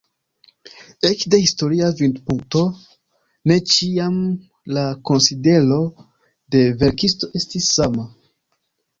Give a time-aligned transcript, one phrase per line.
[1.09, 2.61] Ekde historia vidpunkto
[3.51, 4.15] ne ĉiam
[4.77, 5.77] la konsidero
[6.57, 8.07] de verkisto estis sama.